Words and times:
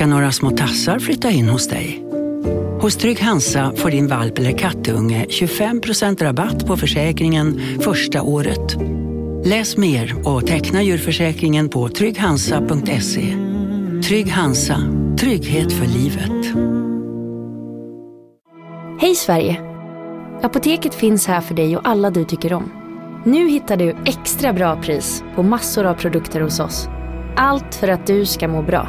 Ska 0.00 0.06
några 0.06 0.32
små 0.32 0.50
tassar 0.50 0.98
flytta 0.98 1.30
in 1.30 1.48
hos 1.48 1.68
dig? 1.68 2.04
Hos 2.80 2.96
Trygg 2.96 3.20
Hansa 3.20 3.72
får 3.76 3.90
din 3.90 4.08
valp 4.08 4.38
eller 4.38 4.58
kattunge 4.58 5.26
25% 5.28 6.22
rabatt 6.22 6.66
på 6.66 6.76
försäkringen 6.76 7.60
första 7.80 8.22
året. 8.22 8.76
Läs 9.44 9.76
mer 9.76 10.28
och 10.28 10.46
teckna 10.46 10.82
djurförsäkringen 10.82 11.68
på 11.68 11.88
trygghansa.se. 11.88 13.36
Trygg 14.08 14.30
Hansa, 14.30 14.76
trygghet 15.18 15.72
för 15.72 15.86
livet. 15.86 16.56
Hej 19.00 19.14
Sverige! 19.14 19.60
Apoteket 20.42 20.94
finns 20.94 21.26
här 21.26 21.40
för 21.40 21.54
dig 21.54 21.76
och 21.76 21.88
alla 21.88 22.10
du 22.10 22.24
tycker 22.24 22.52
om. 22.52 22.72
Nu 23.24 23.48
hittar 23.48 23.76
du 23.76 23.96
extra 24.06 24.52
bra 24.52 24.82
pris 24.82 25.24
på 25.34 25.42
massor 25.42 25.84
av 25.86 25.94
produkter 25.94 26.40
hos 26.40 26.60
oss. 26.60 26.88
Allt 27.36 27.74
för 27.74 27.88
att 27.88 28.06
du 28.06 28.26
ska 28.26 28.48
må 28.48 28.62
bra. 28.62 28.88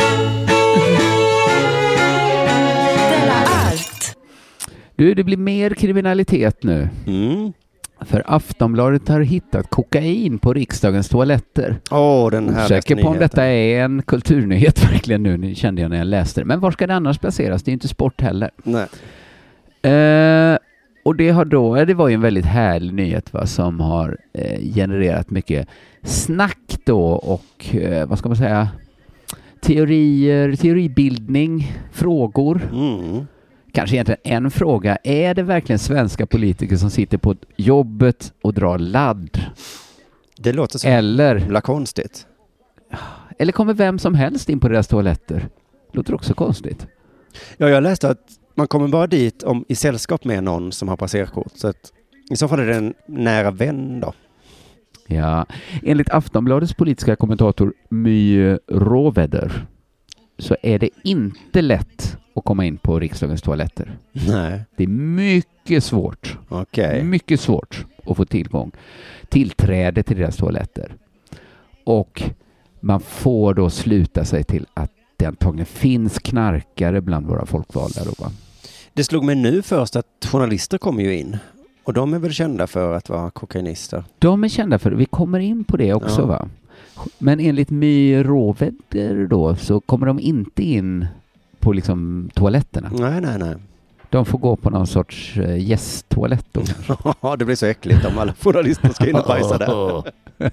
Du, 5.01 5.13
det 5.13 5.23
blir 5.23 5.37
mer 5.37 5.69
kriminalitet 5.69 6.63
nu. 6.63 6.89
Mm. 7.07 7.53
För 8.01 8.23
Aftonbladet 8.25 9.07
har 9.07 9.21
hittat 9.21 9.69
kokain 9.69 10.39
på 10.39 10.53
riksdagens 10.53 11.09
toaletter. 11.09 11.75
Åh, 11.91 12.31
den 12.31 12.49
här 12.49 12.65
Osäker 12.65 12.95
på 12.95 13.07
om 13.07 13.17
detta 13.17 13.45
är 13.45 13.83
en 13.83 14.01
kulturnyhet 14.01 14.83
verkligen 14.91 15.23
nu, 15.23 15.37
nu 15.37 15.55
kände 15.55 15.81
jag 15.81 15.89
när 15.91 15.97
jag 15.97 16.07
läste 16.07 16.41
det. 16.41 16.45
Men 16.45 16.59
var 16.59 16.71
ska 16.71 16.87
det 16.87 16.95
annars 16.95 17.19
placeras? 17.19 17.63
Det 17.63 17.69
är 17.69 17.71
ju 17.71 17.73
inte 17.73 17.87
sport 17.87 18.21
heller. 18.21 18.51
Nej. 18.63 18.87
Eh, 19.93 20.57
och 21.03 21.15
det 21.15 21.29
har 21.29 21.45
då, 21.45 21.85
det 21.85 21.93
var 21.93 22.07
ju 22.07 22.13
en 22.13 22.21
väldigt 22.21 22.45
härlig 22.45 22.93
nyhet 22.93 23.33
va, 23.33 23.45
som 23.45 23.79
har 23.79 24.17
eh, 24.33 24.59
genererat 24.75 25.29
mycket 25.29 25.67
snack 26.03 26.77
då 26.85 27.01
och 27.11 27.75
eh, 27.75 28.07
vad 28.07 28.19
ska 28.19 28.29
man 28.29 28.37
säga, 28.37 28.69
teorier, 29.61 30.55
teoribildning, 30.55 31.73
frågor. 31.91 32.61
Mm. 32.71 33.25
Kanske 33.73 33.95
egentligen 33.95 34.19
en 34.23 34.51
fråga. 34.51 34.97
Är 35.03 35.33
det 35.33 35.43
verkligen 35.43 35.79
svenska 35.79 36.25
politiker 36.25 36.75
som 36.75 36.89
sitter 36.89 37.17
på 37.17 37.35
jobbet 37.55 38.33
och 38.41 38.53
drar 38.53 38.77
ladd? 38.77 39.39
Det 40.37 40.53
låter 40.53 40.79
så 40.79 40.87
Eller, 40.87 41.35
himla 41.35 41.61
konstigt. 41.61 42.27
eller 43.39 43.51
kommer 43.51 43.73
vem 43.73 43.99
som 43.99 44.15
helst 44.15 44.49
in 44.49 44.59
på 44.59 44.67
deras 44.67 44.87
toaletter? 44.87 45.47
Låter 45.93 46.13
också 46.15 46.33
konstigt. 46.33 46.87
Ja, 47.57 47.69
jag 47.69 47.83
läste 47.83 48.09
att 48.09 48.27
man 48.55 48.67
kommer 48.67 48.87
bara 48.87 49.07
dit 49.07 49.43
om 49.43 49.65
i 49.67 49.75
sällskap 49.75 50.23
med 50.25 50.43
någon 50.43 50.71
som 50.71 50.87
har 50.87 50.97
passerkort. 50.97 51.51
Så 51.55 51.67
att 51.67 51.91
i 52.31 52.35
så 52.35 52.47
fall 52.47 52.59
är 52.59 52.65
det 52.65 52.75
en 52.75 52.93
nära 53.07 53.51
vän 53.51 53.99
då. 53.99 54.13
Ja, 55.07 55.45
enligt 55.83 56.09
Aftonbladets 56.09 56.73
politiska 56.73 57.15
kommentator 57.15 57.73
My 57.89 58.53
Råväder 58.67 59.65
så 60.41 60.55
är 60.61 60.79
det 60.79 60.89
inte 61.03 61.61
lätt 61.61 62.17
att 62.35 62.43
komma 62.43 62.65
in 62.65 62.77
på 62.77 62.99
riksdagens 62.99 63.41
toaletter. 63.41 63.97
Nej, 64.11 64.61
Det 64.75 64.83
är 64.83 64.87
mycket 64.87 65.83
svårt, 65.83 66.37
okej. 66.49 67.03
mycket 67.03 67.39
svårt 67.41 67.85
att 68.05 68.17
få 68.17 68.25
tillgång, 68.25 68.71
tillträde 69.29 70.03
till 70.03 70.17
deras 70.17 70.37
toaletter. 70.37 70.95
Och 71.83 72.23
man 72.79 72.99
får 72.99 73.53
då 73.53 73.69
sluta 73.69 74.25
sig 74.25 74.43
till 74.43 74.65
att 74.73 74.91
det 75.17 75.25
antagligen 75.25 75.65
finns 75.65 76.19
knarkare 76.19 77.01
bland 77.01 77.25
våra 77.27 77.45
folkvalda 77.45 78.03
då 78.03 78.11
va? 78.23 78.31
Det 78.93 79.03
slog 79.03 79.23
mig 79.23 79.35
nu 79.35 79.61
först 79.61 79.95
att 79.95 80.05
journalister 80.31 80.77
kommer 80.77 81.03
ju 81.03 81.17
in. 81.17 81.37
Och 81.83 81.93
de 81.93 82.13
är 82.13 82.19
väl 82.19 82.33
kända 82.33 82.67
för 82.67 82.93
att 82.93 83.09
vara 83.09 83.29
kokainister. 83.31 84.03
De 84.19 84.43
är 84.43 84.47
kända 84.47 84.79
för 84.79 84.89
det. 84.91 84.95
Vi 84.95 85.05
kommer 85.05 85.39
in 85.39 85.63
på 85.63 85.77
det 85.77 85.93
också 85.93 86.21
Ja. 86.21 86.25
va? 86.25 86.49
Men 87.17 87.39
enligt 87.39 87.69
My 87.69 88.23
Råväder 88.23 89.27
då 89.27 89.55
så 89.55 89.79
kommer 89.79 90.07
de 90.07 90.19
inte 90.19 90.63
in 90.63 91.07
på 91.59 91.73
liksom 91.73 92.29
toaletterna. 92.33 92.91
Nej, 92.93 93.21
nej, 93.21 93.39
nej. 93.39 93.55
De 94.09 94.25
får 94.25 94.37
gå 94.37 94.55
på 94.55 94.69
någon 94.69 94.87
sorts 94.87 95.37
eh, 95.37 95.57
gästtoalett 95.69 96.45
då. 96.51 96.61
Ja, 97.21 97.35
det 97.35 97.45
blir 97.45 97.55
så 97.55 97.65
äckligt 97.65 98.05
om 98.05 98.17
alla 98.17 98.33
journalister 98.33 98.89
ska 98.89 99.09
in 99.09 99.15
och 99.15 99.25
bajsa 99.27 99.57
där. 99.57 100.03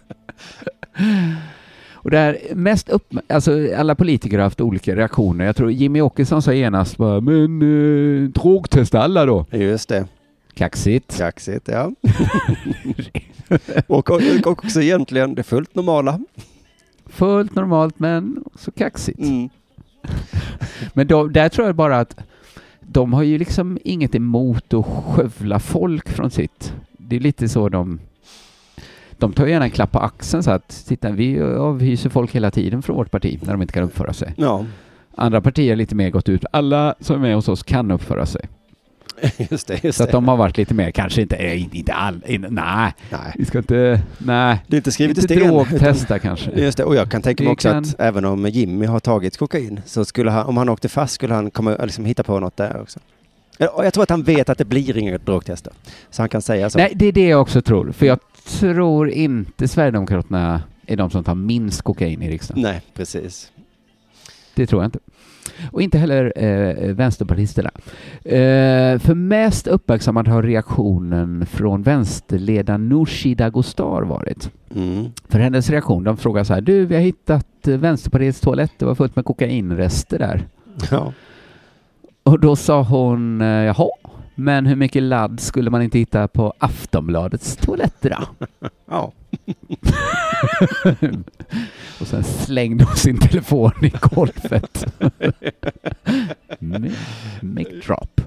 Och 1.93 2.11
det 2.11 2.19
här 2.19 2.39
mest 2.55 2.89
upp, 2.89 3.15
alltså 3.29 3.75
alla 3.77 3.95
politiker 3.95 4.37
har 4.39 4.45
haft 4.45 4.61
olika 4.61 4.97
reaktioner. 4.97 5.45
Jag 5.45 5.57
tror 5.57 5.71
Jimmy 5.71 6.01
Åkesson 6.01 6.43
sa 6.43 6.53
genast 6.53 6.97
bara, 6.97 7.21
men 7.21 7.63
eh, 7.63 8.29
drogtesta 8.29 9.03
alla 9.03 9.27
då. 9.27 9.47
Just 9.51 9.89
det. 9.89 10.07
Kaxigt. 10.59 11.19
Kaxigt, 11.19 11.69
ja. 11.69 11.93
och, 13.87 14.11
och, 14.11 14.21
och 14.45 14.47
också 14.47 14.83
egentligen 14.83 15.35
det 15.35 15.43
fullt 15.43 15.75
normala. 15.75 16.21
Fullt 17.07 17.55
normalt 17.55 17.99
men 17.99 18.45
så 18.55 18.71
kaxigt. 18.71 19.19
Mm. 19.19 19.49
Men 20.93 21.07
då, 21.07 21.27
där 21.27 21.49
tror 21.49 21.67
jag 21.67 21.77
bara 21.77 21.99
att 21.99 22.17
de 22.81 23.13
har 23.13 23.23
ju 23.23 23.39
liksom 23.39 23.79
inget 23.85 24.15
emot 24.15 24.75
att 24.75 24.87
skövla 24.87 25.59
folk 25.59 26.09
från 26.09 26.31
sitt. 26.31 26.75
Det 26.93 27.17
är 27.17 27.21
lite 27.21 27.49
så 27.49 27.69
de... 27.69 28.01
De 29.19 29.33
tar 29.33 29.47
gärna 29.47 29.65
en 29.65 29.71
klapp 29.71 29.93
på 29.93 29.99
axeln 29.99 30.43
så 30.43 30.51
att 30.51 30.85
titta, 30.89 31.11
vi 31.11 31.41
avhyser 31.43 32.11
folk 32.11 32.35
hela 32.35 32.51
tiden 32.51 32.83
från 32.83 32.97
vårt 32.97 33.11
parti 33.11 33.41
när 33.43 33.53
de 33.53 33.63
inte 33.63 33.75
kan 33.75 33.83
uppföra 33.83 34.13
sig. 34.13 34.35
Ja, 34.37 34.65
Andra 35.15 35.41
partier 35.41 35.71
har 35.71 35.77
lite 35.77 35.95
mer 35.95 36.11
gått 36.11 36.29
ut, 36.29 36.45
alla 36.53 36.95
som 37.01 37.17
är 37.17 37.21
med 37.21 37.35
hos 37.35 37.49
oss 37.49 37.63
kan 37.63 37.91
uppföra 37.91 38.27
sig. 38.27 38.49
just 39.51 39.67
det. 39.67 39.85
Just 39.85 39.99
Så 39.99 40.05
att 40.05 40.11
de 40.11 40.29
har 40.29 40.37
varit 40.37 40.57
lite 40.57 40.75
mer, 40.75 40.91
kanske 40.91 41.23
inte, 41.23 41.37
eh, 41.37 41.63
inte, 41.63 41.79
inte 41.79 41.93
all, 41.93 42.21
in, 42.27 42.47
nej, 42.51 42.93
Nej, 43.11 43.33
vi 43.39 43.45
ska 43.45 43.59
inte, 43.59 44.01
nej, 44.19 44.59
det 44.67 44.77
är 44.77 44.79
inte 44.79 44.93
skrivet 44.93 45.19
i 45.19 45.21
inte 45.21 45.35
sten. 45.35 45.49
drogtesta 45.49 46.19
kanske. 46.19 46.51
Just 46.51 46.79
det, 46.79 46.85
och 46.85 46.97
jag 46.97 47.11
kan 47.11 47.23
tänka 47.23 47.45
mig 47.45 47.53
också 47.53 47.69
kan- 47.69 47.79
att 47.85 47.95
även 48.01 48.25
om 48.25 48.47
Jimmy 48.49 48.87
har 48.87 49.01
tagit 49.01 49.37
kokain 49.37 49.81
så 49.87 50.05
skulle 50.05 50.31
han, 50.31 50.47
om 50.47 50.57
han 50.57 50.69
åkte 50.69 50.89
fast 50.89 51.15
skulle 51.15 51.35
han 51.35 51.51
komma, 51.51 51.77
liksom 51.83 52.05
hitta 52.05 52.23
på 52.23 52.41
något 52.41 52.57
där 52.57 52.81
också. 52.83 53.01
Jag 53.59 53.95
tror 53.95 54.03
att 54.03 54.11
han 54.11 54.23
vet 54.23 54.49
att 54.49 54.59
det 54.59 54.65
blir 54.65 54.97
inga 54.97 55.19
drogtester. 55.19 55.73
Så 56.11 56.23
han 56.23 56.29
kan 56.29 56.43
säga 56.43 56.71
så. 56.71 56.79
Nej, 56.79 56.93
det 56.95 57.07
är 57.07 57.13
det 57.13 57.27
jag 57.29 57.41
också 57.43 57.63
tror. 57.63 57.93
För 57.93 58.07
jag 58.07 58.19
tror 58.47 59.11
inte 59.11 59.69
Sverigedemokraterna 59.69 60.63
är 60.87 60.97
de 60.97 61.11
som 61.11 61.25
tar 61.25 61.35
minst 61.35 61.83
kokain 61.83 62.23
i 62.23 62.31
riksdagen. 62.31 62.63
Nej, 62.63 62.81
precis. 62.95 63.53
Det 64.55 64.67
tror 64.67 64.83
jag 64.83 64.87
inte. 64.89 64.99
Och 65.73 65.83
inte 65.83 65.99
heller 65.99 66.33
eh, 66.37 66.95
vänsterpartisterna. 66.95 67.71
Eh, 68.25 68.99
för 68.99 69.15
mest 69.15 69.67
uppmärksammad 69.67 70.29
har 70.29 70.43
reaktionen 70.43 71.47
från 71.47 71.83
vänsterledaren 71.83 72.89
Nooshi 72.89 73.35
Dadgostar 73.35 74.03
varit. 74.03 74.51
Mm. 74.75 75.07
För 75.29 75.39
hennes 75.39 75.71
reaktion, 75.71 76.05
de 76.05 76.17
frågar 76.17 76.45
så 76.45 76.55
här, 76.55 76.61
du 76.61 76.87
vi 76.87 76.95
har 76.95 77.03
hittat 77.03 77.69
eh, 77.69 77.77
Vänsterpartiets 77.77 78.41
toalett, 78.41 78.73
det 78.79 78.85
var 78.85 78.95
fullt 78.95 79.17
med 79.17 79.25
kokainrester 79.25 80.19
där. 80.19 80.47
Ja. 80.91 81.13
Och 82.23 82.41
då 82.41 82.57
sa 82.57 82.83
hon, 82.83 83.41
eh, 83.41 83.47
jaha, 83.47 83.89
men 84.39 84.67
hur 84.67 84.77
mycket 84.77 85.03
ladd 85.03 85.41
skulle 85.41 85.71
man 85.71 85.83
inte 85.83 85.99
hitta 85.99 86.29
på 86.29 86.55
Aftonbladets 86.59 87.57
toaletter 87.57 88.11
då? 88.11 88.47
ja. 88.91 89.13
Och 92.01 92.07
sen 92.07 92.25
slängde 92.25 92.85
hon 92.85 92.97
sin 92.97 93.19
telefon 93.19 93.73
i 93.83 93.93
golvet. 94.01 94.87
Mic 97.41 97.69
drop. 97.87 98.21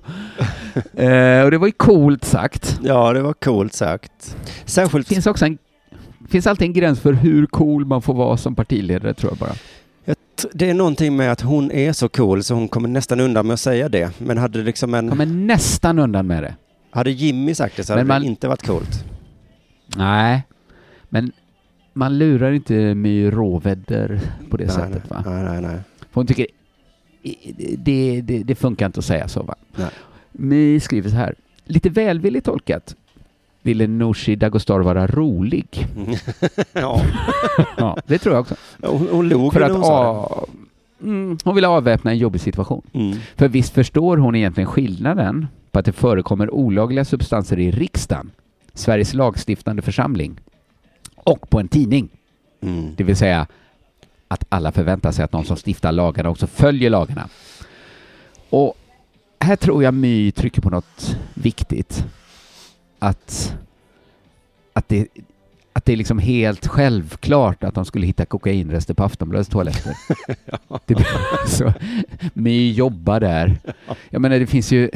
Eh, 0.94 1.42
och 1.44 1.52
det 1.52 1.58
var 1.58 1.68
ju 1.68 1.72
coolt 1.72 2.26
sagt. 2.26 2.80
Ja, 2.84 3.14
det 3.14 3.22
var 3.22 3.34
coolt 3.34 3.74
sagt. 3.74 4.38
Det 4.66 4.72
Särskilt, 4.72 5.08
finns 5.08 5.28
också 5.28 5.46
en 5.46 5.58
finns 6.30 6.48
alltid 6.48 6.68
en 6.68 6.74
gräns 6.74 7.00
för 7.00 7.14
hur 7.14 7.46
cool 7.46 7.86
man 7.86 8.02
får 8.02 8.14
vara 8.14 8.38
som 8.38 8.56
partiledare 8.56 9.14
tror 9.14 9.32
jag 9.32 9.38
bara. 9.38 9.54
Det 10.54 10.70
är 10.70 10.74
någonting 10.74 11.16
med 11.16 11.32
att 11.32 11.42
hon 11.42 11.72
är 11.72 11.94
så 11.94 12.10
cool 12.10 12.44
så 12.44 12.54
hon 12.54 12.68
kommer 12.68 12.90
nästan 12.90 13.20
undan 13.20 13.48
med 13.48 13.54
att 13.54 13.60
säga 13.60 13.90
det. 13.90 14.20
Men 14.20 14.38
hade 14.38 14.64
liksom 14.64 14.94
en, 14.94 15.10
Kommer 15.10 15.26
nästan 15.26 16.00
undan 16.00 16.28
med 16.28 16.44
det. 16.44 16.56
hade 16.92 17.12
Jimmy 17.12 17.56
sagt 17.56 17.78
det 17.78 17.84
så 17.84 17.94
hade 17.94 18.06
man- 18.06 18.22
det 18.22 18.28
inte 18.28 18.48
varit 18.48 18.66
coolt. 18.68 19.06
Nej, 19.96 20.44
men 21.10 21.32
man 21.94 22.18
lurar 22.18 22.52
inte 22.52 22.74
My 22.96 23.32
Råväder 23.32 24.22
på 24.50 24.58
det 24.58 24.66
nej, 24.66 24.74
sättet 24.76 25.10
va? 25.10 25.24
nej, 25.26 25.44
nej, 25.44 25.62
nej. 25.62 25.78
För 26.00 26.08
hon 26.14 26.28
tycker 26.28 26.48
det, 27.78 28.22
det, 28.22 28.44
det 28.44 28.56
funkar 28.56 28.86
inte 28.86 29.00
att 29.00 29.06
säga 29.06 29.28
så 29.28 29.44
va? 29.44 29.56
Nej. 29.76 29.90
My 30.32 30.80
skriver 30.80 31.10
så 31.10 31.16
här. 31.16 31.36
Lite 31.66 31.90
välvilligt 31.90 32.46
tolkat 32.46 32.96
ville 33.62 33.88
Nooshi 33.88 34.36
Dagostar 34.36 34.80
vara 34.80 35.08
rolig. 35.08 35.88
ja, 36.74 37.02
Ja, 37.78 37.98
det 38.06 38.18
tror 38.18 38.36
jag 38.36 38.42
också. 38.42 38.56
hon, 38.82 39.08
hon 39.12 39.30
log 39.30 39.54
För 39.54 39.62
att, 39.62 39.72
hon 39.72 39.84
ah, 39.84 40.46
mm, 41.02 41.38
hon 41.44 41.56
ville 41.56 41.68
avväpna 41.68 42.12
en 42.12 42.18
jobbig 42.18 42.42
situation. 42.42 42.82
Mm. 42.94 43.18
För 43.36 43.48
visst 43.48 43.74
förstår 43.74 44.18
hon 44.18 44.36
egentligen 44.36 44.68
skillnaden 44.68 45.48
på 45.72 45.80
att 45.80 45.86
det 45.86 45.92
förekommer 45.92 46.54
olagliga 46.54 47.06
substanser 47.06 47.60
i 47.60 47.72
riksdagen, 47.72 48.32
Sveriges 48.74 49.14
lagstiftande 49.14 49.82
församling, 49.82 50.40
och 51.16 51.50
på 51.50 51.60
en 51.60 51.68
tidning. 51.68 52.10
Mm. 52.62 52.96
Det 52.96 53.04
vill 53.04 53.16
säga 53.16 53.48
att 54.28 54.46
alla 54.50 54.72
förväntar 54.72 55.12
sig 55.12 55.26
att 55.26 55.34
någon 55.34 55.46
som 55.46 55.58
stiftar 55.58 55.92
lagarna 55.92 56.30
också 56.30 56.48
följer 56.48 56.90
lagarna. 56.90 57.30
Och 58.50 58.74
här 59.40 59.56
tror 59.56 59.84
jag 59.84 59.94
My 59.94 60.32
trycker 60.32 60.62
på 60.62 60.70
något 60.70 61.18
viktigt. 61.34 62.06
Att, 63.04 63.56
att, 64.74 64.90
det, 64.90 65.08
att 65.74 65.86
det 65.86 65.94
är 65.94 65.98
liksom 65.98 66.20
helt 66.20 66.68
självklart 66.68 67.64
att 67.64 67.74
de 67.76 67.86
skulle 67.86 68.06
hitta 68.06 68.26
kokainrester 68.26 68.94
på 68.94 69.04
Aftonbladets 69.04 69.50
toaletter. 69.50 69.94
det, 70.86 70.96
blir 70.96 71.48
så, 71.48 71.74
My 72.34 72.72
jobbar 72.72 73.20
där. 73.20 73.60
Jag 74.10 74.22
menar, 74.22 74.40
det 74.40 74.48
finns 74.48 74.72
ju 74.72 74.90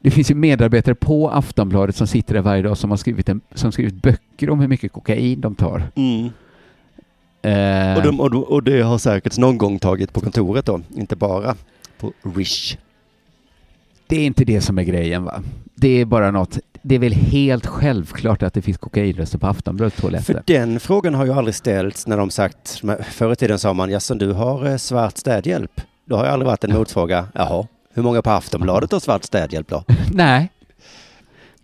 det 0.00 0.10
finns 0.10 0.30
ju 0.30 0.34
medarbetare 0.34 0.94
på 0.94 1.30
Aftonbladet 1.30 1.96
som 1.96 2.06
sitter 2.06 2.34
där 2.34 2.40
varje 2.40 2.62
dag 2.62 2.78
som 2.78 2.90
har 2.90 2.96
skrivit, 2.96 3.28
en, 3.28 3.40
som 3.54 3.72
skrivit 3.72 3.94
böcker 3.94 4.50
om 4.50 4.60
hur 4.60 4.68
mycket 4.68 4.92
kokain 4.92 5.40
de 5.40 5.54
tar. 5.54 5.82
Mm. 5.94 6.30
Eh, 7.42 7.96
Och, 7.96 8.02
de, 8.02 8.20
och, 8.20 8.30
de- 8.30 8.44
och 8.44 8.62
det 8.62 8.80
har 8.82 8.98
säkert 8.98 9.38
någon 9.38 9.58
gång 9.58 9.78
tagit 9.78 10.12
på 10.12 10.20
kontoret 10.20 10.66
då, 10.66 10.80
inte 10.96 11.16
bara 11.16 11.54
på 11.98 12.12
Rish. 12.22 12.76
Det 14.06 14.16
är 14.16 14.26
inte 14.26 14.44
det 14.44 14.60
som 14.60 14.78
är 14.78 14.82
grejen 14.82 15.24
va? 15.24 15.42
Det 15.80 15.88
är 15.88 16.04
bara 16.04 16.30
något, 16.30 16.58
det 16.82 16.94
är 16.94 16.98
väl 16.98 17.12
helt 17.12 17.66
självklart 17.66 18.42
att 18.42 18.54
det 18.54 18.62
finns 18.62 18.78
kokainrester 18.78 19.38
på 19.38 19.46
Aftonbladets 19.46 19.96
För 19.96 20.02
toaletter. 20.02 20.42
den 20.46 20.80
frågan 20.80 21.14
har 21.14 21.24
ju 21.26 21.32
aldrig 21.32 21.54
ställts 21.54 22.06
när 22.06 22.16
de 22.16 22.30
sagt, 22.30 22.82
förr 23.10 23.32
i 23.32 23.36
tiden 23.36 23.58
sa 23.58 23.72
man, 23.72 23.90
jaså 23.90 24.14
du 24.14 24.32
har 24.32 24.66
eh, 24.66 24.76
svart 24.76 25.16
städhjälp? 25.18 25.80
Då 26.04 26.16
har 26.16 26.24
ju 26.24 26.30
aldrig 26.30 26.46
varit 26.46 26.64
en 26.64 26.72
motfråga, 26.72 27.26
jaha, 27.34 27.66
hur 27.94 28.02
många 28.02 28.22
på 28.22 28.30
Aftonbladet 28.30 28.92
har 28.92 29.00
svart 29.00 29.24
städhjälp 29.24 29.68
då? 29.68 29.84
Nej, 30.12 30.50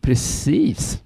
precis. 0.01 1.03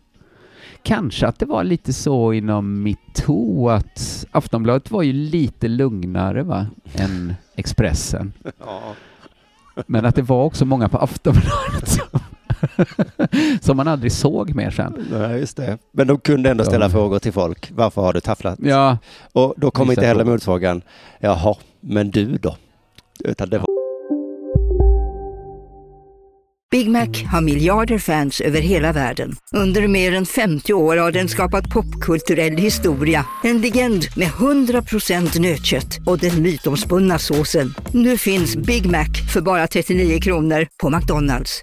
Kanske 0.83 1.27
att 1.27 1.39
det 1.39 1.47
var 1.47 1.65
lite 1.65 1.93
så 1.93 2.33
inom 2.33 2.83
metoo 2.83 3.69
att 3.69 4.27
Aftonbladet 4.31 4.91
var 4.91 5.03
ju 5.03 5.13
lite 5.13 5.69
lugnare 5.69 6.43
va, 6.43 6.67
än 6.95 7.35
Expressen. 7.57 8.33
Ja. 8.59 8.81
Men 9.87 10.05
att 10.05 10.15
det 10.15 10.23
var 10.23 10.45
också 10.45 10.65
många 10.65 10.89
på 10.89 10.99
Aftonbladet 10.99 11.89
som, 11.89 12.20
som 13.61 13.77
man 13.77 13.89
aldrig 13.89 14.13
såg 14.13 14.55
mer 14.55 14.71
sen. 14.71 15.07
Nej, 15.11 15.41
just 15.41 15.57
det. 15.57 15.79
Men 15.93 16.07
de 16.07 16.19
kunde 16.19 16.51
ändå 16.51 16.65
ställa 16.65 16.85
Ja. 16.85 16.91
frågor 16.91 17.19
till 17.19 17.33
folk. 17.33 17.71
Varför 17.75 18.03
har 18.03 18.13
du 18.13 18.21
tafflat? 18.21 18.59
Ja, 18.63 18.99
Och 19.33 19.55
då 19.57 19.71
kom 19.71 19.89
Vissa 19.89 20.01
inte 20.01 20.07
heller 20.09 20.25
motfrågan, 20.25 20.83
jaha, 21.21 21.55
men 21.81 22.11
du 22.11 22.37
då? 22.37 22.57
Utan 23.25 23.51
det 23.51 23.59
var 23.59 23.67
Big 26.71 26.91
Mac 26.91 27.07
har 27.33 27.41
miljarder 27.41 27.99
fans 27.99 28.41
över 28.41 28.61
hela 28.61 28.93
världen. 28.93 29.37
Under 29.55 29.89
mer 29.89 30.15
än 30.15 30.27
50 30.27 30.73
år 30.73 30.97
har 30.97 31.13
den 31.13 31.29
skapat 31.29 31.69
popkulturell 31.71 32.57
historia. 32.57 33.27
En 33.45 33.61
legend 33.61 34.05
med 34.17 34.29
100% 34.29 35.41
nötkött 35.41 35.99
och 36.07 36.19
den 36.19 36.43
mytomspunna 36.43 37.19
såsen. 37.19 37.75
Nu 37.93 38.17
finns 38.19 38.57
Big 38.57 38.87
Mac 38.91 39.07
för 39.33 39.41
bara 39.41 39.67
39 39.67 40.21
kronor 40.21 40.67
på 40.83 40.91
McDonalds. 40.91 41.63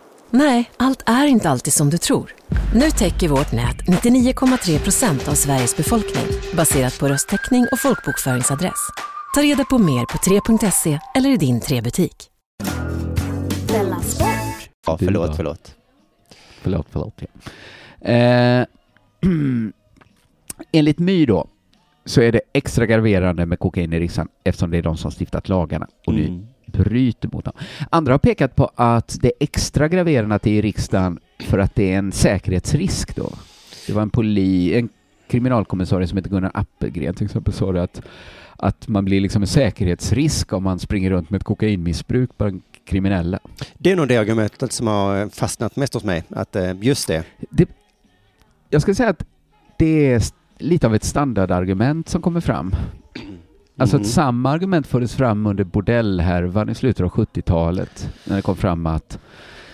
Nej, 0.33 0.71
allt 0.77 1.03
är 1.05 1.25
inte 1.27 1.49
alltid 1.49 1.73
som 1.73 1.89
du 1.89 1.97
tror. 1.97 2.33
Nu 2.75 2.91
täcker 2.91 3.27
vårt 3.27 3.51
nät 3.51 3.77
99,3 3.77 4.79
procent 4.83 5.27
av 5.27 5.33
Sveriges 5.33 5.77
befolkning 5.77 6.23
baserat 6.55 6.99
på 6.99 7.07
röstteckning 7.07 7.67
och 7.71 7.79
folkbokföringsadress. 7.79 8.89
Ta 9.35 9.41
reda 9.41 9.65
på 9.65 9.77
mer 9.77 10.05
på 10.05 10.17
3.se 10.17 10.99
eller 11.15 11.29
i 11.29 11.37
din 11.37 11.61
3-butik. 11.61 12.15
Ja, 14.87 14.97
förlåt, 14.97 15.35
förlåt. 15.35 15.75
Förlåt, 16.61 16.87
förlåt. 16.89 17.21
Ja. 17.99 18.07
Eh, 18.11 18.65
enligt 20.71 20.99
My 20.99 21.25
då, 21.25 21.47
så 22.05 22.21
är 22.21 22.31
det 22.31 22.41
extra 22.53 22.85
graverande 22.85 23.45
med 23.45 23.59
kokain 23.59 23.93
i 23.93 23.99
riksdagen 23.99 24.29
eftersom 24.43 24.71
det 24.71 24.77
är 24.77 24.81
de 24.81 24.97
som 24.97 25.11
stiftat 25.11 25.49
lagarna 25.49 25.87
och 26.07 26.13
nu 26.13 26.25
Mm. 26.25 26.47
Bryter 26.71 27.29
mot 27.31 27.45
dem. 27.45 27.53
Andra 27.89 28.13
har 28.13 28.19
pekat 28.19 28.55
på 28.55 28.71
att 28.75 29.17
det 29.21 29.27
är 29.27 29.33
extra 29.39 29.87
graverande 29.87 30.35
att 30.35 30.41
det 30.41 30.51
är 30.51 30.57
i 30.57 30.61
riksdagen 30.61 31.19
för 31.39 31.59
att 31.59 31.75
det 31.75 31.93
är 31.93 31.97
en 31.97 32.11
säkerhetsrisk 32.11 33.15
då. 33.15 33.33
Det 33.87 33.93
var 33.93 34.01
en, 34.01 34.09
poli, 34.09 34.77
en 34.77 34.89
kriminalkommissarie 35.27 36.07
som 36.07 36.17
heter 36.17 36.29
Gunnar 36.29 36.51
Appelgren 36.53 37.13
till 37.13 37.25
exempel 37.25 37.53
sa 37.53 37.71
det 37.71 37.83
att, 37.83 38.01
att 38.57 38.87
man 38.87 39.05
blir 39.05 39.21
liksom 39.21 39.41
en 39.41 39.47
säkerhetsrisk 39.47 40.53
om 40.53 40.63
man 40.63 40.79
springer 40.79 41.09
runt 41.09 41.29
med 41.29 41.37
ett 41.37 41.43
kokainmissbruk 41.43 42.29
bland 42.37 42.61
kriminella. 42.85 43.39
Det 43.77 43.91
är 43.91 43.95
nog 43.95 44.07
det 44.07 44.17
argumentet 44.17 44.71
som 44.71 44.87
har 44.87 45.29
fastnat 45.29 45.75
mest 45.75 45.93
hos 45.93 46.03
mig, 46.03 46.23
att 46.29 46.55
eh, 46.55 46.73
just 46.81 47.07
det. 47.07 47.23
det, 47.49 47.69
jag 48.69 48.81
ska 48.81 48.95
säga 48.95 49.09
att 49.09 49.25
det 49.77 50.13
är 50.13 50.21
lite 50.57 50.87
av 50.87 50.95
ett 50.95 51.03
standardargument 51.03 52.09
som 52.09 52.21
kommer 52.21 52.41
fram. 52.41 52.75
Alltså 53.81 53.95
Mm. 53.95 54.01
att 54.01 54.07
samma 54.07 54.49
argument 54.51 54.87
fördes 54.87 55.15
fram 55.15 55.45
under 55.45 55.63
bordellhärvan 55.63 56.69
i 56.69 56.75
slutet 56.75 57.03
av 57.03 57.09
70-talet 57.09 58.09
när 58.25 58.35
det 58.35 58.41
kom 58.41 58.55
fram 58.55 58.85
att 58.85 59.19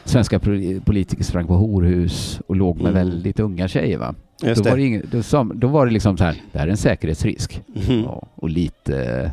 svenska 0.04 0.40
politiker 0.86 1.24
sprang 1.24 1.48
på 1.48 1.54
horhus 1.54 2.42
och 2.48 2.56
låg 2.56 2.76
med 2.78 2.92
Mm. 2.92 2.94
väldigt 2.94 3.40
unga 3.40 3.68
tjejer. 3.68 3.98
Va? 3.98 4.16
Just 4.44 4.64
Då, 4.64 4.70
var 4.70 4.78
det. 4.78 4.84
det 4.84 4.88
ing, 4.88 5.02
då, 5.12 5.24
sa, 5.24 5.44
då 5.44 5.68
var 5.68 5.86
det 5.86 5.92
liksom 5.92 6.18
så 6.18 6.24
här, 6.24 6.36
det 6.52 6.60
här 6.60 6.68
är 6.68 6.72
en 6.72 6.78
säkerhetsrisk. 6.78 7.62
Mhm. 7.68 8.02
Ja, 8.04 8.28
och 8.36 8.50
lite, 8.50 9.32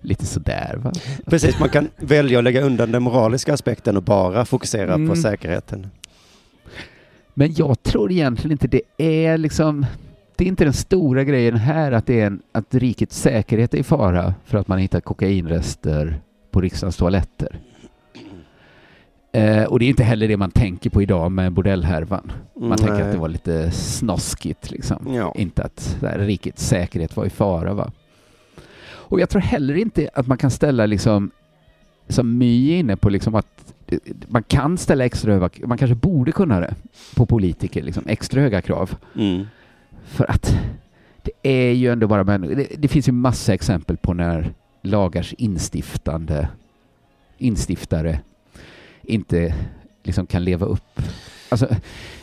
lite 0.00 0.26
sådär. 0.26 0.78
Va? 0.82 0.92
Precis, 1.26 1.60
man 1.60 1.68
kan 1.68 1.88
välja 1.96 2.38
att 2.38 2.44
lägga 2.44 2.62
undan 2.62 2.92
den 2.92 3.02
moraliska 3.02 3.54
aspekten 3.54 3.96
och 3.96 4.02
bara 4.02 4.44
fokusera 4.44 4.94
Mm. 4.94 5.08
på 5.08 5.16
säkerheten. 5.16 5.86
Men 7.34 7.54
jag 7.56 7.82
tror 7.82 8.12
egentligen 8.12 8.52
inte 8.52 8.68
det 8.68 8.82
är 8.98 9.38
liksom 9.38 9.86
det 10.38 10.44
är 10.44 10.48
inte 10.48 10.64
den 10.64 10.72
stora 10.72 11.24
grejen 11.24 11.56
här 11.56 11.92
att, 11.92 12.06
det 12.06 12.20
är 12.20 12.26
en, 12.26 12.42
att 12.52 12.74
rikets 12.74 13.20
säkerhet 13.20 13.74
är 13.74 13.78
i 13.78 13.82
fara 13.82 14.34
för 14.44 14.58
att 14.58 14.68
man 14.68 14.78
hittat 14.78 15.04
kokainrester 15.04 16.20
på 16.50 16.60
riksdagens 16.60 16.96
toaletter. 16.96 17.58
Eh, 19.32 19.64
och 19.64 19.78
det 19.78 19.84
är 19.84 19.88
inte 19.88 20.04
heller 20.04 20.28
det 20.28 20.36
man 20.36 20.50
tänker 20.50 20.90
på 20.90 21.02
idag 21.02 21.32
med 21.32 21.52
bordellhärvan. 21.52 22.32
Man 22.54 22.78
tänker 22.78 22.94
Nej. 22.94 23.02
att 23.02 23.12
det 23.12 23.18
var 23.18 23.28
lite 23.28 23.70
snoskigt 23.70 24.70
liksom. 24.70 25.14
Ja. 25.14 25.34
Inte 25.36 25.62
att 25.62 25.98
här, 26.02 26.18
rikets 26.18 26.66
säkerhet 26.66 27.16
var 27.16 27.24
i 27.24 27.30
fara. 27.30 27.74
Va? 27.74 27.92
Och 28.88 29.20
jag 29.20 29.28
tror 29.28 29.42
heller 29.42 29.74
inte 29.74 30.08
att 30.14 30.26
man 30.26 30.38
kan 30.38 30.50
ställa 30.50 30.86
liksom, 30.86 31.30
som 32.08 32.38
My 32.38 32.72
är 32.72 32.78
inne 32.78 32.96
på, 32.96 33.08
liksom 33.08 33.34
att 33.34 33.74
man 34.28 34.42
kan 34.42 34.78
ställa 34.78 35.04
extra 35.04 35.32
höga, 35.32 35.50
man 35.66 35.78
kanske 35.78 35.94
borde 35.94 36.32
kunna 36.32 36.60
det, 36.60 36.74
på 37.16 37.26
politiker, 37.26 37.82
liksom, 37.82 38.04
extra 38.06 38.40
höga 38.40 38.62
krav. 38.62 38.96
Mm. 39.14 39.46
För 40.06 40.30
att 40.30 40.56
det 41.22 41.32
är 41.42 41.72
ju 41.72 41.92
ändå 41.92 42.06
bara 42.06 42.24
människor. 42.24 42.54
Det, 42.54 42.68
det 42.78 42.88
finns 42.88 43.08
ju 43.08 43.12
massa 43.12 43.54
exempel 43.54 43.96
på 43.96 44.14
när 44.14 44.54
lagars 44.82 45.34
instiftande 45.38 46.48
instiftare 47.38 48.20
inte 49.02 49.54
liksom 50.02 50.26
kan 50.26 50.44
leva 50.44 50.66
upp. 50.66 51.02
Alltså, 51.48 51.68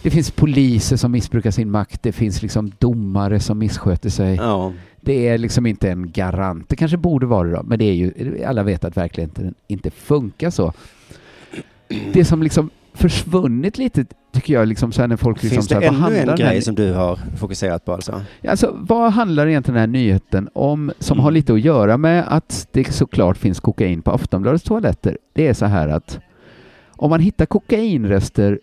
det 0.02 0.10
finns 0.10 0.32
poliser 0.32 0.98
som 0.98 1.12
missbrukar 1.12 1.52
sin 1.52 1.72
makt, 1.72 2.04
det 2.04 2.12
finns 2.12 2.42
liksom 2.42 2.72
domare 2.80 3.40
som 3.40 3.58
missköter 3.60 4.10
sig. 4.10 4.36
Ja. 4.36 4.74
Det 5.02 5.28
är 5.28 5.38
liksom 5.38 5.66
inte 5.66 5.92
en 5.92 6.12
garant. 6.12 6.70
Det 6.70 6.76
kanske 6.76 6.98
borde 6.98 7.26
vara 7.26 7.48
det 7.48 7.56
då, 7.56 7.64
men 7.64 7.80
det 7.80 7.86
är 7.86 7.94
ju, 7.94 8.44
alla 8.46 8.64
vet 8.64 8.84
att 8.84 8.98
verkligheten 8.98 9.54
inte 9.68 9.92
funkar 9.92 10.50
så. 10.50 10.74
Det 12.14 12.26
som 12.26 12.44
liksom 12.44 12.70
försvunnit 12.94 13.78
lite, 13.78 14.06
tycker 14.34 14.54
jag, 14.54 14.68
liksom 14.68 14.92
så 14.92 15.02
här 15.02 15.08
när 15.08 15.18
folk 15.18 15.44
liksom 15.44 15.56
Finns 15.56 15.68
så 15.68 15.74
här, 15.74 15.82
det 15.82 15.90
vad 15.90 16.14
ännu 16.14 16.32
en 16.32 16.36
grej 16.38 16.62
som 16.62 16.76
du 16.76 16.94
har 16.94 17.20
fokuserat 17.38 17.86
på 17.86 17.94
alltså? 17.94 18.22
Ja, 18.42 18.52
Alltså, 18.52 18.76
vad 18.80 19.12
handlar 19.14 19.48
egentligen 19.48 19.74
den 19.76 19.80
här 19.82 19.88
nyheten 20.02 20.50
om 20.54 20.92
som 21.00 21.16
Mm. 21.18 21.24
har 21.24 21.32
lite 21.32 21.54
att 21.54 21.62
göra 21.62 21.98
med 21.98 22.26
att 22.28 22.68
det 22.72 22.94
såklart 22.94 23.38
finns 23.38 23.60
kokain 23.60 24.02
på 24.02 24.12
Aftonbladets 24.12 24.64
toaletter? 24.64 25.18
Det 25.34 25.48
är 25.48 25.54
så 25.54 25.66
här 25.66 25.88
att 25.88 26.20
om 26.96 27.10
man 27.10 27.20
hittar 27.20 27.46
kokainrester 27.46 28.60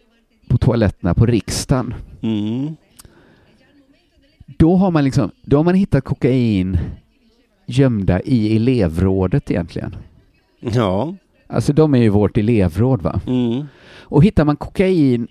på 0.49 0.59
toaletterna 0.59 1.15
på 1.15 1.27
riksdagen, 1.27 1.95
Mm. 2.23 2.77
då 4.47 4.77
har 4.77 4.91
man 4.91 5.05
liksom, 5.05 5.31
då 5.43 5.57
har 5.57 5.65
man 5.65 5.75
hittat 5.75 6.05
kokain 6.05 6.79
gömda 7.67 8.21
i 8.23 8.57
elevrådet 8.57 9.51
egentligen. 9.51 9.97
Ja. 10.61 11.15
Alltså 11.53 11.73
de 11.73 11.95
är 11.95 11.99
ju 11.99 12.09
vårt 12.09 12.37
elevråd 12.37 13.03
va? 13.03 13.21
Mm. 13.27 13.67
Och 14.01 14.25
hittar 14.25 14.45
man 14.45 14.57
kokain 14.57 15.29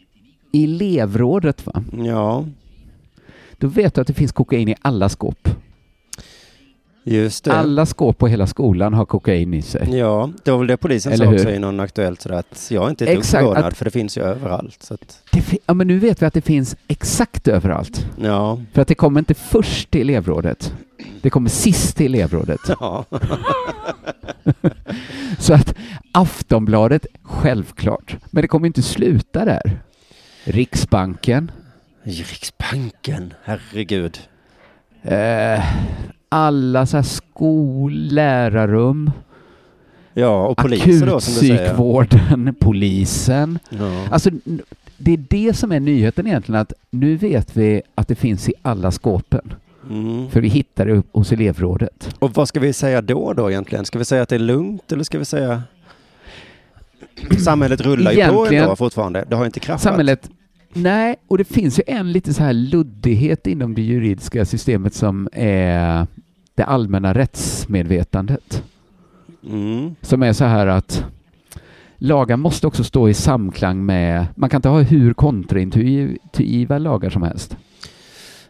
i 0.51 0.63
elevrådet 0.63 1.65
va? 1.65 1.83
Ja, 2.05 2.45
Då 3.57 3.67
vet 3.67 3.95
du 3.95 4.01
att 4.01 4.07
det 4.07 4.13
finns 4.13 4.31
kokain 4.31 4.69
i 4.69 4.75
alla 4.81 5.09
skåp. 5.09 5.49
Alla 7.49 7.85
skåp 7.85 8.17
på 8.17 8.27
hela 8.27 8.47
skolan 8.47 8.93
har 8.93 9.05
kokain 9.05 9.53
i 9.53 9.61
sig. 9.61 9.97
Ja, 9.97 10.29
det 10.43 10.51
var 10.51 10.57
väl 10.57 10.67
det 10.67 10.77
polisen 10.77 11.11
Eller 11.13 11.25
sa 11.25 11.31
hur? 11.31 11.37
också 11.39 11.49
i 11.51 11.59
någon 11.59 11.79
Aktuellt 11.79 12.21
sådär 12.21 12.35
att 12.35 12.67
jag 12.71 12.85
är 12.85 12.89
inte 12.89 13.03
ett 13.05 13.09
dugg 13.09 13.17
Exakt, 13.19 13.41
förvånad 13.41 13.65
att- 13.65 13.77
för 13.77 13.85
det 13.85 13.91
finns 13.91 14.17
ju 14.17 14.21
överallt. 14.21 14.83
Så 14.83 14.93
att, 14.93 15.21
Det 15.31 15.41
fi- 15.41 15.59
ja, 15.65 15.73
men 15.73 15.87
nu 15.87 15.99
vet 15.99 16.21
vi 16.21 16.25
att 16.25 16.33
det 16.33 16.41
finns 16.41 16.75
exakt 16.87 17.47
överallt. 17.47 18.05
ja. 18.21 18.59
För 18.73 18.81
att 18.81 18.87
det 18.87 18.95
kommer 18.95 19.19
inte 19.19 19.33
först 19.33 19.91
till 19.91 20.01
elevrådet. 20.09 20.73
Det 21.21 21.29
kommer 21.29 21.49
sist 21.49 21.97
till 21.97 22.15
elevrådet. 22.15 22.59
ja. 22.79 23.05
Så 25.39 25.53
att 25.53 25.75
Aftonbladet, 26.11 27.05
självklart. 27.23 28.15
Men 28.31 28.41
det 28.41 28.47
kommer 28.47 28.67
inte 28.67 28.81
sluta 28.81 29.45
där. 29.45 29.79
Riksbanken, 30.43 31.51
Riksbanken, 32.03 33.33
herregud. 33.43 34.19
eh, 35.01 35.63
alla 36.29 36.85
så 36.85 36.97
här 36.97 37.03
skol, 37.03 37.93
lärarrum, 37.93 39.11
Ja, 40.13 40.47
och 40.47 40.57
poliser 40.57 41.05
då 41.05 41.19
som 41.19 41.33
du 41.33 41.39
säger. 41.39 42.51
polisen. 42.59 43.59
Ja. 43.69 44.07
Alltså, 44.11 44.29
det 44.97 45.13
är 45.13 45.23
det 45.29 45.53
som 45.53 45.71
är 45.71 45.79
nyheten 45.79 46.27
egentligen, 46.27 46.61
att 46.61 46.73
nu 46.89 47.15
vet 47.15 47.57
vi 47.57 47.81
att 47.95 48.07
det 48.07 48.15
finns 48.15 48.49
i 48.49 48.53
alla 48.61 48.91
skåpen. 48.91 49.53
Mm. 49.89 50.29
För 50.29 50.41
vi 50.41 50.47
hittar 50.47 50.85
det 50.85 51.03
hos 51.11 51.31
elevrådet. 51.31 52.15
Och 52.19 52.33
vad 52.33 52.47
ska 52.47 52.59
vi 52.59 52.73
säga 52.73 53.01
då 53.01 53.33
då 53.33 53.51
egentligen? 53.51 53.85
Ska 53.85 53.99
vi 53.99 54.05
säga 54.05 54.21
att 54.21 54.29
det 54.29 54.35
är 54.35 54.39
lugnt 54.39 54.91
eller 54.91 55.03
ska 55.03 55.19
vi 55.19 55.25
säga 55.25 55.63
Samhället 57.43 57.81
rullar 57.81 58.11
ju 58.11 58.27
på 58.27 58.45
ändå 58.45 58.75
fortfarande. 58.75 59.25
Det 59.29 59.35
har 59.35 59.45
inte 59.45 59.59
kraftat. 59.59 59.81
Samhället, 59.81 60.29
nej, 60.73 61.15
och 61.27 61.37
det 61.37 61.43
finns 61.43 61.79
ju 61.79 61.83
en 61.87 62.11
lite 62.11 62.33
så 62.33 62.43
här 62.43 62.53
luddighet 62.53 63.47
inom 63.47 63.75
det 63.75 63.81
juridiska 63.81 64.45
systemet 64.45 64.93
som 64.93 65.29
är 65.33 66.07
det 66.55 66.63
allmänna 66.63 67.13
rättsmedvetandet. 67.13 68.63
Mm. 69.49 69.95
Som 70.01 70.23
är 70.23 70.33
så 70.33 70.45
här 70.45 70.67
att 70.67 71.05
lagar 71.97 72.37
måste 72.37 72.67
också 72.67 72.83
stå 72.83 73.09
i 73.09 73.13
samklang 73.13 73.85
med, 73.85 74.25
man 74.35 74.49
kan 74.49 74.57
inte 74.57 74.69
ha 74.69 74.81
hur 74.81 75.13
kontraintuitiva 75.13 76.77
lagar 76.77 77.09
som 77.09 77.23
helst. 77.23 77.57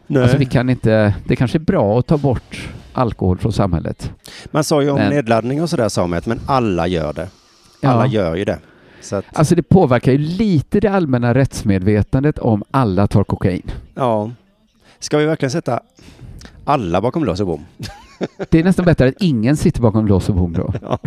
Nej. 0.06 0.22
Alltså 0.22 0.38
vi 0.38 0.44
kan 0.46 0.70
inte, 0.70 1.14
det 1.26 1.36
kanske 1.36 1.58
är 1.58 1.60
bra 1.60 1.98
att 1.98 2.06
ta 2.06 2.18
bort 2.18 2.68
alkohol 2.92 3.38
från 3.38 3.52
samhället. 3.52 4.12
Man 4.50 4.64
sa 4.64 4.82
ju 4.82 4.90
om 4.90 4.96
Men- 4.96 5.10
nedladdning 5.10 5.62
och 5.62 5.70
sådär 5.70 5.88
sa 5.88 6.06
man 6.06 6.18
att 6.18 6.26
men 6.26 6.40
alla 6.46 6.86
gör 6.86 7.12
det. 7.12 7.28
Alla 7.82 8.06
Ja. 8.06 8.12
gör 8.12 8.36
ju 8.36 8.44
det. 8.44 8.58
Att, 9.12 9.24
Alltså 9.32 9.54
det 9.54 9.62
påverkar 9.62 10.12
ju 10.12 10.18
lite 10.18 10.80
det 10.80 10.88
allmänna 10.88 11.34
rättsmedvetandet 11.34 12.38
om 12.38 12.62
alla 12.70 13.06
tar 13.06 13.24
kokain. 13.24 13.70
ja. 13.94 14.30
Ska 14.98 15.18
vi 15.18 15.24
verkligen 15.26 15.50
sätta 15.50 15.80
alla 16.64 17.00
bakom 17.00 17.24
lås 17.24 17.40
och 17.40 17.46
bom? 17.46 17.64
Det 18.50 18.58
är 18.60 18.64
nästan 18.64 18.84
bättre 18.84 19.08
att 19.08 19.14
ingen 19.20 19.56
sitter 19.56 19.80
bakom 19.80 20.06
lås 20.06 20.28
och 20.28 20.34
bom 20.34 20.52
då. 20.52 20.72
Ja. 20.82 20.98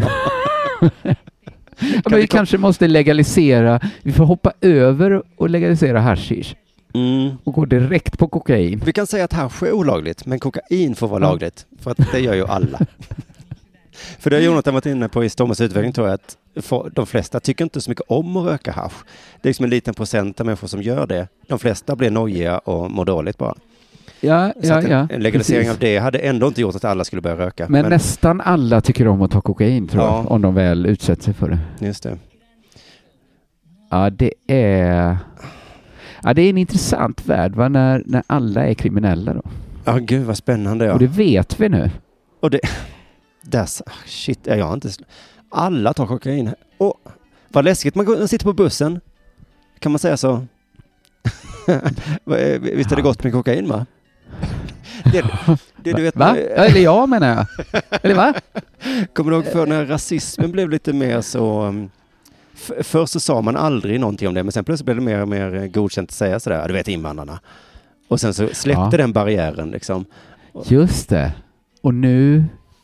Men 2.06 2.20
vi 2.20 2.28
kanske 2.28 2.58
måste 2.58 2.88
legalisera, 2.88 3.80
vi 4.02 4.12
får 4.12 4.26
hoppa 4.26 4.52
över 4.62 5.24
och 5.36 5.50
legalisera 5.50 6.00
hashish 6.02 6.56
Mm. 6.96 7.32
och 7.44 7.54
gå 7.54 7.66
direkt 7.66 8.18
på 8.20 8.28
kokain. 8.28 8.82
Vi 8.86 8.94
kan 8.94 9.08
säga 9.08 9.24
att 9.26 9.34
hasch 9.34 9.64
är 9.64 9.72
olagligt, 9.72 10.26
men 10.26 10.40
kokain 10.40 10.96
får 10.96 11.08
vara 11.08 11.24
Ja. 11.24 11.30
lagligt. 11.30 11.66
För 11.80 11.92
att 11.92 12.12
det 12.12 12.20
gör 12.20 12.34
ju 12.34 12.46
alla. 12.48 12.80
för 14.20 14.30
det 14.30 14.36
har 14.36 14.44
Jonathan 14.44 14.74
varit 14.74 14.86
inne 14.86 15.10
på 15.10 15.24
i 15.24 15.30
Stormens 15.30 15.62
utveckling 15.62 15.94
tror 15.94 16.08
jag 16.08 16.14
att 16.14 16.38
de 16.96 17.06
flesta 17.06 17.40
tycker 17.40 17.64
inte 17.64 17.82
så 17.82 17.92
mycket 17.92 18.06
om 18.08 18.38
att 18.38 18.46
röka 18.46 18.72
hasch. 18.72 18.94
Det 19.42 19.48
är 19.48 19.50
liksom 19.50 19.64
en 19.64 19.70
liten 19.70 19.94
procent 19.94 20.40
av 20.40 20.46
människor 20.46 20.68
som 20.68 20.82
gör 20.82 21.08
det. 21.08 21.28
De 21.48 21.60
flesta 21.60 21.96
blir 21.96 22.12
nojiga 22.12 22.58
och 22.58 22.92
mår 22.92 23.06
dåligt 23.06 23.38
bara. 23.38 23.56
Ja, 24.20 24.54
Så 24.62 24.68
ja, 24.68 24.82
en, 24.82 24.92
ja. 24.92 25.08
en 25.12 25.22
legalisering 25.22 25.60
precis. 25.60 25.74
av 25.74 25.80
det 25.80 25.98
hade 25.98 26.18
ändå 26.20 26.48
inte 26.48 26.62
gjort 26.62 26.76
att 26.76 26.86
alla 26.86 27.04
skulle 27.04 27.22
börja 27.22 27.38
röka. 27.38 27.66
Men, 27.70 27.90
nästan 27.90 28.42
alla 28.42 28.82
tycker 28.82 29.08
om 29.08 29.22
att 29.22 29.32
ta 29.32 29.42
kokain 29.42 29.88
tror 29.88 30.04
Ja. 30.04 30.18
jag, 30.24 30.32
om 30.32 30.42
de 30.42 30.54
väl 30.56 30.86
utsätter 30.86 31.24
sig 31.24 31.34
för 31.34 31.50
det. 31.50 31.60
Just 31.86 32.04
det. 32.04 32.18
Ja, 33.90 34.10
det 34.10 34.34
är... 34.48 35.18
Ja, 36.24 36.34
det 36.34 36.42
är 36.42 36.50
en 36.50 36.58
intressant 36.58 37.26
värld 37.26 37.56
va? 37.56 37.70
När, 37.70 38.04
när 38.06 38.24
alla 38.28 38.66
är 38.66 38.74
kriminella 38.74 39.34
då. 39.34 39.42
Ja, 39.86 39.98
gud 39.98 40.26
vad 40.26 40.38
spännande. 40.38 40.86
Ja. 40.86 40.94
Och 40.94 41.00
det 41.00 41.08
vet 41.08 41.60
vi 41.60 41.70
nu. 41.70 41.90
Och 42.40 42.50
det... 42.50 42.60
Där, 43.44 43.66
sa- 43.66 43.84
shit, 44.06 44.40
ja, 44.44 44.56
jag 44.56 44.66
har 44.66 44.74
inte... 44.74 44.90
Alla 45.50 45.94
tar 45.94 46.08
kokain. 46.08 46.54
Och 46.78 46.94
vad 47.50 47.66
läskigt, 47.66 47.96
man, 47.96 48.28
sitter 48.28 48.46
på 48.46 48.54
bussen. 48.54 49.00
Kan 49.80 49.92
man 49.92 50.00
säga 50.00 50.18
så? 50.18 50.46
Är- 52.26 52.60
Visst 52.76 52.92
är 52.92 52.96
det 52.96 53.02
gott 53.02 53.24
med 53.24 53.34
kokain 53.34 53.68
va? 53.70 53.86
Det, 55.12 55.26
det, 55.84 55.94
du 55.94 56.02
vet, 56.04 56.16
Va? 56.16 56.38
eh, 56.38 56.64
eller 56.66 56.80
jag 56.82 57.10
menar 57.10 57.28
jag. 57.28 57.46
Eller 58.04 58.16
va? 58.16 58.34
Kommer 59.14 59.32
du 59.32 59.38
ihåg 59.38 59.46
för 59.46 59.66
när 59.68 59.86
rasismen 59.86 60.52
blev 60.52 60.70
lite 60.70 60.94
mer 60.94 61.22
så... 61.22 61.74
f- 62.54 62.72
Först 62.82 63.14
så 63.14 63.20
sa 63.20 63.42
man 63.42 63.56
aldrig 63.56 64.00
någonting 64.00 64.28
om 64.28 64.34
det, 64.34 64.44
men 64.44 64.52
sen 64.52 64.64
plötsligt 64.64 64.86
blev 64.86 64.98
det 64.98 65.04
mer 65.04 65.22
och 65.22 65.28
mer 65.28 65.56
eh, 65.56 65.66
godkänt 65.68 66.10
att 66.10 66.14
säga 66.16 66.40
sådär, 66.40 66.68
du 66.68 66.74
vet 66.74 66.88
invandrarna. 66.88 67.40
Och 68.08 68.20
sen 68.22 68.34
så 68.34 68.48
släppte 68.54 68.82
Ja. 68.92 68.98
den 68.98 69.14
barriären 69.14 69.72
liksom. 69.72 70.06
Just 70.66 71.10
det. 71.10 71.32
Och 71.82 71.94
nu 71.94 72.44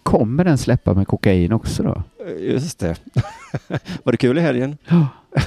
kommer 0.10 0.44
den 0.44 0.58
släppa 0.58 0.94
med 0.94 1.08
kokain 1.08 1.54
också 1.54 1.84
då. 1.84 2.04
Eh, 2.26 2.52
Just 2.54 2.80
det. 2.80 2.96
Var 4.04 4.12
det 4.12 4.18
kul 4.18 4.38
i 4.38 4.42
helgen? 4.42 4.78
Ja. 4.88 5.08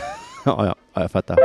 Ja, 0.44 0.66
ja, 0.66 0.74
ja 0.94 1.02
jag 1.02 1.10
fattar. 1.10 1.36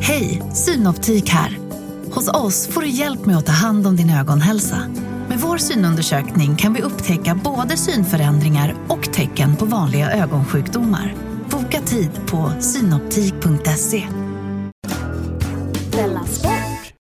Hej, 0.00 0.42
Synoptik 0.52 1.28
här. 1.30 1.58
Hos 2.14 2.28
oss 2.28 2.68
får 2.68 2.80
du 2.80 2.88
hjälp 2.88 3.26
med 3.26 3.36
att 3.36 3.46
ta 3.46 3.52
hand 3.52 3.86
om 3.86 3.96
din 3.96 4.10
ögonhälsa. 4.10 4.78
Med 5.28 5.38
vår 5.38 5.58
synundersökning 5.58 6.56
kan 6.56 6.74
vi 6.74 6.82
upptäcka 6.82 7.40
både 7.44 7.76
synförändringar 7.76 8.74
och 8.88 9.12
tecken 9.12 9.56
på 9.56 9.64
vanliga 9.64 10.10
ögonsjukdomar. 10.12 11.14
Boka 11.50 11.80
tid 11.80 12.10
på 12.26 12.52
synoptik.se. 12.60 14.27